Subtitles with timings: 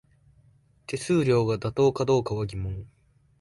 [0.87, 2.87] 手数料が妥当かどうかは疑問